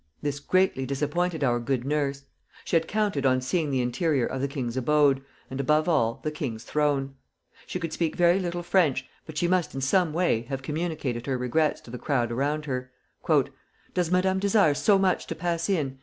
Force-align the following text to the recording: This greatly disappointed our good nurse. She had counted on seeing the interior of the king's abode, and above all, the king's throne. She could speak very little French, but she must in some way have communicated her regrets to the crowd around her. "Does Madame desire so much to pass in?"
This 0.19 0.39
greatly 0.39 0.87
disappointed 0.87 1.43
our 1.43 1.59
good 1.59 1.85
nurse. 1.85 2.23
She 2.65 2.75
had 2.75 2.87
counted 2.87 3.23
on 3.23 3.39
seeing 3.39 3.69
the 3.69 3.81
interior 3.83 4.25
of 4.25 4.41
the 4.41 4.47
king's 4.47 4.75
abode, 4.75 5.23
and 5.47 5.59
above 5.59 5.87
all, 5.87 6.21
the 6.23 6.31
king's 6.31 6.63
throne. 6.63 7.13
She 7.67 7.79
could 7.79 7.93
speak 7.93 8.15
very 8.15 8.39
little 8.39 8.63
French, 8.63 9.05
but 9.27 9.37
she 9.37 9.47
must 9.47 9.75
in 9.75 9.81
some 9.81 10.11
way 10.11 10.41
have 10.49 10.63
communicated 10.63 11.27
her 11.27 11.37
regrets 11.37 11.81
to 11.81 11.91
the 11.91 11.99
crowd 11.99 12.31
around 12.31 12.65
her. 12.65 12.89
"Does 13.93 14.09
Madame 14.09 14.39
desire 14.39 14.73
so 14.73 14.97
much 14.97 15.27
to 15.27 15.35
pass 15.35 15.69
in?" 15.69 15.99